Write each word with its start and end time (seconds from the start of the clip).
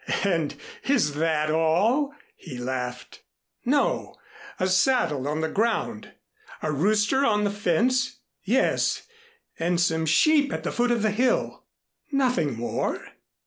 "And 0.23 0.55
is 0.85 1.13
that 1.13 1.51
all?" 1.51 2.15
he 2.35 2.57
laughed. 2.57 3.21
"No, 3.65 4.15
a 4.59 4.65
saddle 4.65 5.27
on 5.27 5.41
the 5.41 5.47
ground, 5.47 6.13
a 6.63 6.71
rooster 6.71 7.23
on 7.23 7.43
the 7.43 7.51
fence 7.51 8.17
yes 8.43 9.03
and 9.59 9.79
some 9.79 10.07
sheep 10.07 10.51
at 10.51 10.63
the 10.63 10.71
foot 10.71 10.89
of 10.89 11.03
the 11.03 11.11
hill." 11.11 11.65
"Nothing 12.11 12.57
more?" 12.57 13.09